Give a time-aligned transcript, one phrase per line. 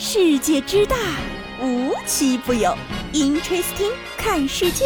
[0.00, 0.94] 世界之大，
[1.60, 2.72] 无奇不有。
[3.12, 4.84] Interesting，看世界。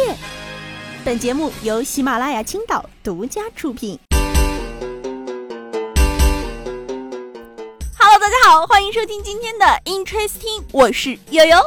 [1.05, 3.99] 本节目由喜马拉雅青岛独家出品。
[7.95, 11.57] Hello，大家好，欢迎收听今天的 Interesting，我是悠悠。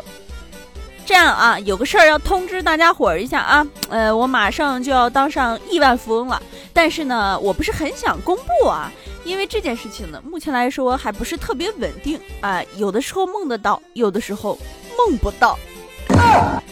[1.07, 6.43] 这样啊，有个事儿要通知大家伙儿一下啊，呃，我马上就要当上亿万富翁了，
[6.73, 8.93] 但是呢，我不是很想公布啊。
[9.27, 14.57] 因为这件事情呢，目前来说还不是特别稳定啊，有的时候梦得到，有的时候
[14.97, 15.59] 梦不到。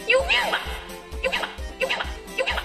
[0.07, 0.61] 有病吧？
[1.21, 1.49] 有病吧？
[1.77, 2.05] 有病吧？
[2.37, 2.55] 有病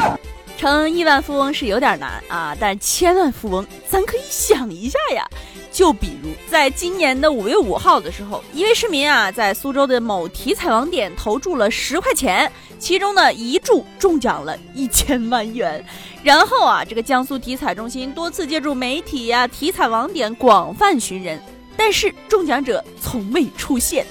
[0.00, 0.18] 吧？
[0.58, 5.24] 成亿万富翁是有点难啊，但千万富翁咱可以想一下呀。
[5.72, 12.50] 就比如在今年的五月五号的时候，一位市民啊，在苏州的某体彩网点投注了十块钱。
[12.78, 15.84] 其中呢，一注中奖了一千万元，
[16.22, 21.38] 然后啊，这个江苏体彩中心多次借助媒体呀、体彩网点广泛寻人，
[21.76, 24.06] 但是中奖者从未出现。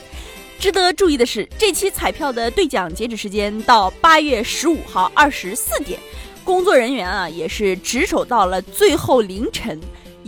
[0.60, 6.00] 值得注意的是，这期彩票的兑奖截止时间到八月十五号二十四点，
[6.44, 9.80] 工作人员啊也是值守到了最后凌晨，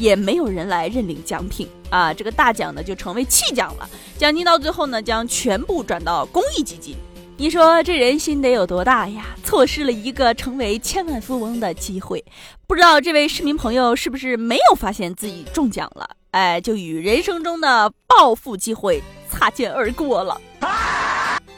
[0.02, 6.96] 也没有人来认领奖品啊，这个大奖呢就成为弃奖了，奖金到最后呢将全部转到公益基金。
[7.38, 9.28] 你说这人心得有多大呀？
[9.44, 12.24] 错失了一个成为千万富翁的机会。
[12.66, 16.10] 不知道这位市民朋友是不是没有发现自己中奖了？
[16.32, 20.42] 哎，就与人生中的暴富机会擦肩而过了。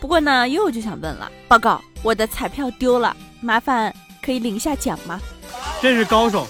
[0.02, 5.22] 不过呢，又就想问了：报告，我的彩票丢了，麻烦可以领一下奖吗？
[5.82, 6.46] 真是高手，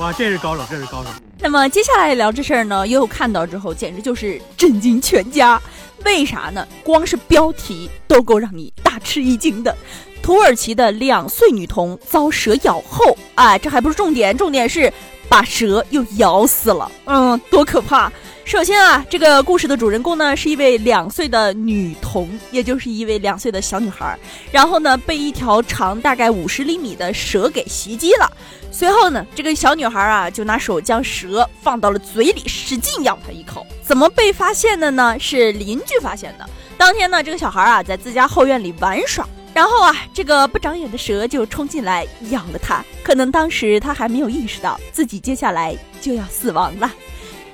[0.00, 1.10] 哇，这是高手，这是高手。
[1.38, 5.60] 那么接下来聊这事儿呢，悠悠看到之后简直就是震惊全家。
[6.06, 6.66] 为啥呢？
[6.82, 9.76] 光是标题都够让你大吃一惊的。
[10.22, 14.90] 土耳其的两岁女童遭蛇咬后，哎，这还不是重点，重点是
[15.28, 16.90] 把蛇又咬死了。
[17.04, 18.10] 嗯，多可怕！
[18.46, 24.18] 首先啊，这个故事的主人公呢是一位两岁的女童，也就是一位两岁的小女孩。
[24.50, 28.30] 然后呢，被一条长大概五十厘米的蛇给袭击了。
[28.72, 33.66] 随后呢，这个小女孩啊就拿手将蛇放到了嘴里，使劲咬它一口。
[33.82, 35.18] 怎么被发现的呢？
[35.18, 36.48] 是邻居发现的。
[36.78, 42.82] 当天呢，这个小孩啊在自家后院里玩耍，然后啊，这个不长眼的蛇就冲进来咬了他。
[43.02, 46.90] 可能当时他还没有意识到自己接下来就要死亡了。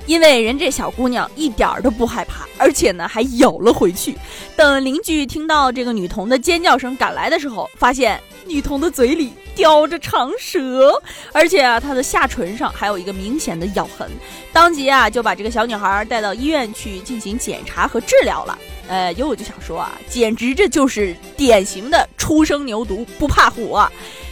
[0.07, 4.17] 因为人这小姑娘一点儿都不害怕，而且呢还咬了回去。
[4.57, 10.93] 等邻居听到这个女童的尖叫声赶来的时候，发现女童的嘴里叼着长蛇，
[11.33, 14.09] 而且啊她的下唇上还有一个明显的咬痕。
[14.53, 18.59] 当即啊就把这个小女孩带到医院去进行检查和治疗了。
[18.89, 23.91] 呃，有我就想说啊，简直这就是典型的初生牛犊不怕虎啊！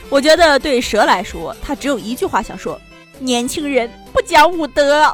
[0.08, 2.80] 我觉得对蛇来说，它只有一句话想说：
[3.18, 5.12] 年轻人不讲武德。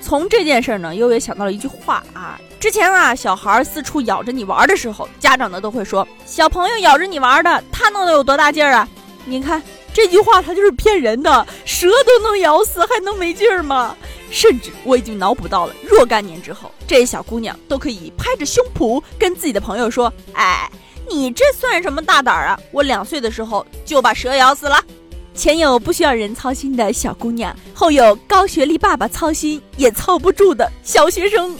[0.00, 2.40] 从这件事呢，悠悠想到了一句话啊。
[2.58, 8.88] 之前啊，小孩四处咬着你玩的时候，家长呢都会说：“小朋友咬着你玩的，他能有多大劲儿啊？”
[9.26, 11.46] 你看这句话，他就是骗人的。
[11.64, 13.94] 蛇都能咬死，还能没劲儿吗？
[14.30, 20.68] 甚至我已经脑补到了若干年之后，这小姑娘都可以拍着胸脯跟自己的朋友说：“哎，
[21.08, 22.58] 你这算什么大胆啊？
[22.72, 24.82] 我两岁的时候就把蛇咬死了。”
[25.38, 31.56] 前有不需要人操心的小姑娘，后有高学历爸爸操心也操不住的小学生。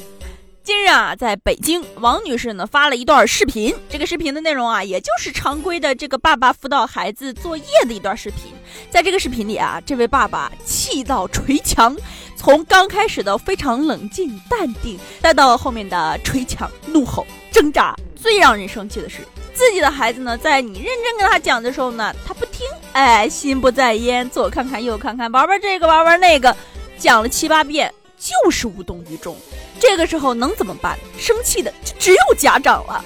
[0.65, 8.53] 今日啊，在北京，王女士呢发了一段视频，这个视频的内容啊，也就是常规的这个爸爸辅导孩子作业的一段视频。
[8.91, 11.97] 在这个视频里啊，这位爸爸气到捶墙，
[12.35, 19.19] 从刚开始的非常冷静淡定，再到后面的捶墙怒吼挣扎，最让人生气的是。
[19.55, 22.58] 自己的孩子呢，在你认真跟他讲的时候呢，他不听，
[22.93, 26.57] 哎，心不在焉，左看看右看看，玩玩这个玩玩那个，
[26.99, 29.37] 讲了七八遍就是无动于衷。
[29.79, 30.99] 这个时候能怎么办？
[31.19, 33.05] 生气的就只有家长了。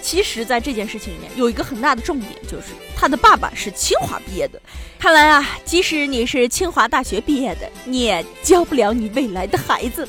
[0.00, 4.60] 其实，在这件事情里面有一个很大的重点，就是他的爸爸是清华毕业的。
[4.98, 10.06] 看来啊，即使你是清华大学毕业的，你也教不了你未来的孩子。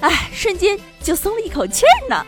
[0.00, 2.24] 哎，瞬间就松了一口气儿呢。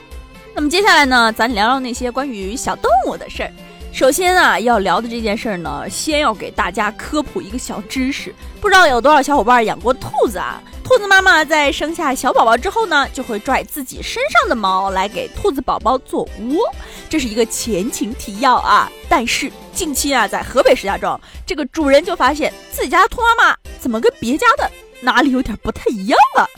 [0.55, 3.53] 那么接下来呢，咱聊聊那些关于小动物的事儿。
[3.93, 8.35] 首先啊，要聊的这件事儿呢，先要给大家科普一个小知识。
[8.61, 10.63] 不知道有多少小伙伴养过兔子啊？
[10.83, 16.75] 兔子妈妈在生下小宝宝之后呢，就会拽自己身上的毛来给兔子宝宝做窝，
[17.11, 18.91] 这是一个前情提要啊。
[19.09, 24.71] 但是近期啊，在河北石家庄，这个主人就发现自己家兔妈妈怎么跟别家的
[25.01, 26.49] 哪里有点不太一样了。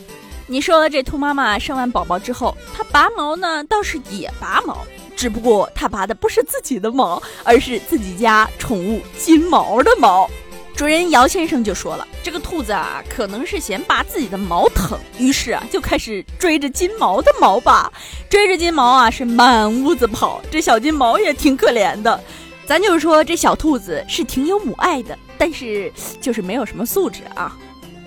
[0.47, 10.29] 你说这兔妈妈生完宝宝之后，它拔毛呢，倒是也拔毛，只不过它拔的不是自己的毛，而是自己家宠物金毛的毛。
[10.75, 17.93] 主人姚先生就说了，这个兔子啊，可能是嫌拔自己的毛疼，于是啊，就开始追着金毛的毛拔，
[18.27, 20.41] 追着金毛啊，是满屋子跑。
[20.49, 22.19] 这小金毛也挺可怜的，
[22.65, 27.55] 咱就是说，这小兔子是挺有母爱的，但是就是没有什么素质啊。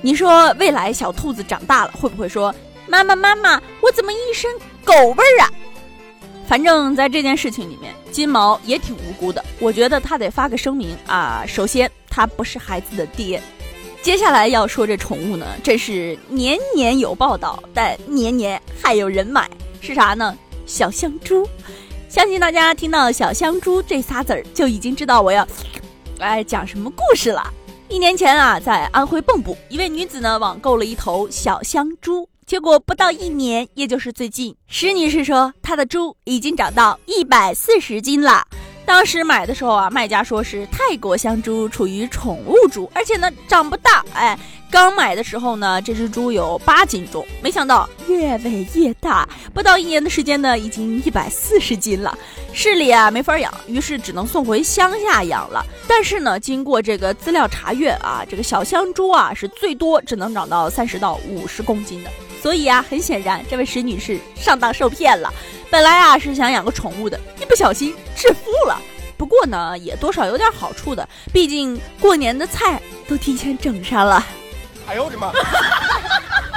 [0.03, 2.53] 你说未来小兔子长大了，会不会说
[2.89, 4.51] 妈妈妈妈，我怎么一身
[4.85, 5.51] 狗味儿啊？
[6.47, 9.45] 反正，在这件事情里面，金毛也挺无辜的。
[9.59, 11.45] 我觉得他得发个声明啊。
[11.47, 13.43] 首先，他不是孩子的爹。
[14.01, 19.51] 接下来要说这宠物呢，真是年年有报道，但年年还有人买，
[19.81, 20.37] 是啥呢？
[20.67, 21.49] 小香猪。
[22.09, 25.47] 相信大家听到“小香猪”这仨字儿，就已经知道我要，
[26.21, 27.53] 哎，讲什么故事了。
[27.89, 32.29] 一年前啊，在安徽蚌埠，一位女子呢网购了一头小香猪。
[32.47, 38.47] 结果不到一年，也就是最近，石女士说她的猪已经长到一百四十斤了。
[38.85, 44.05] 当时买的时候啊，卖家说是泰国香猪，处于宠物猪，而且呢长不大。
[44.15, 44.39] 哎，
[44.71, 52.17] 刚买的时候呢，这只猪有八斤重，没想到越喂越大，不到一年的时间呢，已经一百四十斤了。
[52.53, 55.67] 市里啊没法养，于是只能送回乡下养了。
[55.89, 62.11] 但是呢，经过这个资料查阅啊，这个小香猪啊是最多只能长到三十到五十公斤的。
[62.47, 65.35] 所以啊，很显然，这位石女士上当受骗了。
[65.69, 68.81] 本来啊是想养个宠物的，一不小心致富了。
[69.17, 74.25] 不过呢，也多少有点好处的，毕竟过年的菜都提前整上了。
[74.87, 75.33] 哎呦我的妈！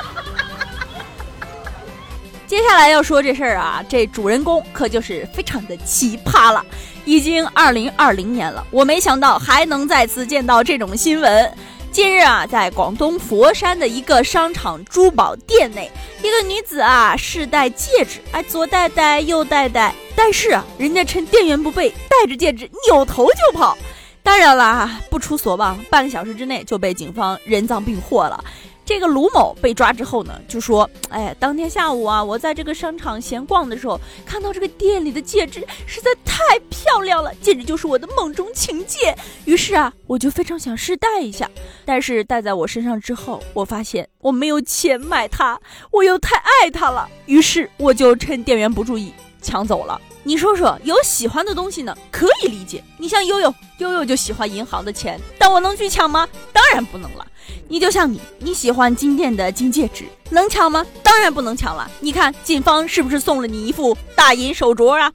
[2.45, 6.63] 接下来要说这事儿啊，这主人公可就是非常的奇葩了。
[7.03, 11.51] 已经二零二零年了，我没想到还能再次见到这种新闻。
[11.91, 15.89] 近日啊，在广东佛山的一个商场珠宝店内，
[16.24, 23.75] 一个女子啊试戴戒指，哎，左戴戴，右戴戴，但是啊，人家趁店员不备，戴着戒指扭头就跑。
[24.21, 28.44] 当然了啊，不出所望，半个小时之内就被警方人赃并获了。
[28.89, 36.41] 这个卢某被抓之后呢，就说：“哎，当天下午啊，我在这个商场闲逛的时候，看到这个店里的戒指实在太
[36.71, 39.15] 漂亮了，简直就是我的梦中情戒。
[39.45, 41.47] 于是啊，我就非常想试戴一下。
[41.86, 47.07] 但是戴在我身上之后，我发现我没有钱买它，我又太爱它了。
[47.27, 50.00] 于是我就趁店员不注意抢走了。
[50.24, 52.83] 你说说，有喜欢的东西呢，可以理解。
[52.97, 56.27] 你像悠悠，悠悠就喜欢银行的钱，但我能去抢吗？
[56.51, 57.25] 当然不能了。”
[57.68, 60.86] 你就像你，你喜欢金店的金戒指，能抢吗？
[61.01, 61.89] 当然不能抢了。
[62.00, 65.12] 你看，警方是不是送了你一副大银手镯啊？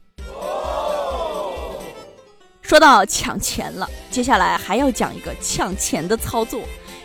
[2.62, 6.60] 说到抢钱了，接下来还要讲一个抢钱的操作，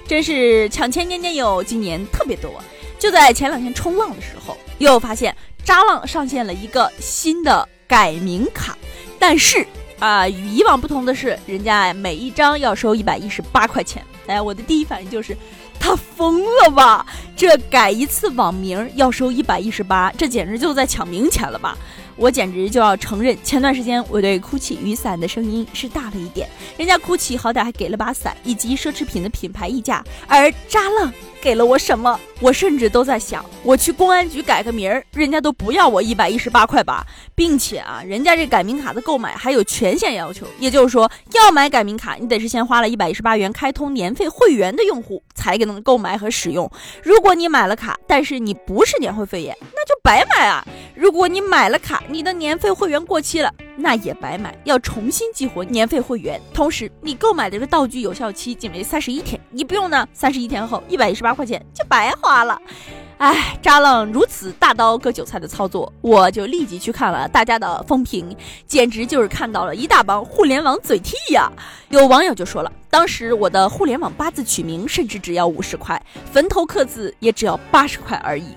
[0.08, 2.52] 真是抢钱年年有，今年特别多。
[2.98, 5.36] 就在前两天冲浪的时候，又发现
[5.70, 8.76] 沙浪上线了一个新的改名卡，
[9.20, 9.64] 但是
[10.00, 14.04] 啊，与以往不同的是，人家每一张要收一百一十八块钱。
[14.26, 15.38] 哎，我的第一反应就是，
[15.80, 17.06] 他疯了吧？
[17.38, 21.78] 这改一次网名要收一百一十八，这简直就在抢名钱了吧？
[22.20, 31.12] 我简直就要承认，前段时间我对 GUCCI 雨伞的声音是大了一点，人家 GUCCI 好歹还给了把伞以及奢侈品的品牌溢价，而渣浪。
[31.42, 32.20] 给了我什么？
[32.42, 46.70] 我甚至都在想，我去公安局改个名儿，人家都不要我一百一十八块吧，并且啊，人家这改名卡的购买还有权限要求，也就是说，要买改名卡，你得是先花了一百一十八元开通年费会员的用户才给能购买和使用。
[47.02, 50.62] 如果你买了卡，但是你不是年会会员，那就白买啊。
[50.94, 53.54] 如果你买了卡，你的年费会员过期了。
[53.82, 56.42] 那也白买，要重新激活年费会员。
[56.54, 62.62] 同时，你购买的这个道具有效期仅为三十一天，你不用呢，三十一天后一百一十八块钱就白花了。
[63.20, 68.36] 哎，渣浪如此大刀割韭菜的操作，我就立即去看了大家的风评，
[68.66, 71.50] 简直就是看到了一大帮互联网嘴替呀。
[71.88, 76.02] 有网友就说了，当时我的互联网八字取名甚至只要五十块，
[76.32, 78.50] 坟头刻字也只要八十块而已。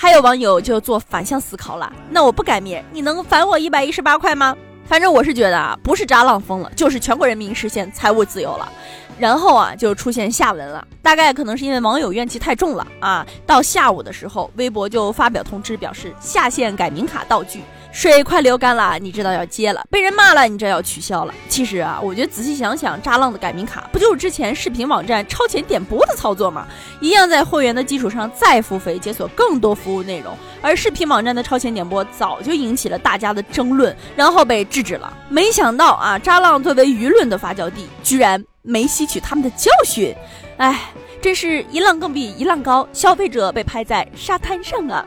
[0.00, 4.56] 还有网友就做反向思考了，那我不改名，你能返我一百一十八块吗？
[4.86, 8.70] 反正我是觉得啊，不是扎浪疯了，就是全国人民实现财务自由了。
[9.18, 13.26] 然后啊，就出现下文了，大概可能是因为网友怨气太重了啊。
[13.44, 17.62] 到下午的时候，微博就发表通知，表示下线改名卡道具。
[17.98, 21.34] 水快流干了，你知道要接了；被人骂了，你知道要取消了。
[21.48, 26.64] 其实啊，我觉得仔细想想，渣浪的改名卡不就是之前视频网站超前点播的操作吗？
[27.00, 30.32] 一样在会员的基础上再付费解锁更多服务内容。
[30.62, 35.12] 而视频网站的超前点播早就引起了大家的争论，然后被制止了。
[35.28, 40.14] 没想到啊，渣浪作为舆论的发酵地，居然没吸取他们的教训。
[40.58, 45.04] 哎，真是一浪更比一浪高，消费者被拍在沙滩上啊！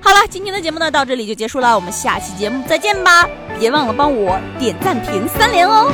[0.00, 3.28] 好了，今天的节目呢到这里就结束了，我们下期节目再见吧！
[3.58, 5.92] 别忘了帮我点赞评三连哦。